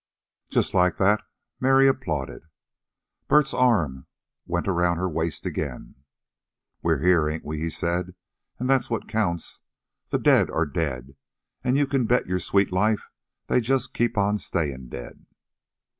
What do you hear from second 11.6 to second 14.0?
an' you can bet your sweet life they just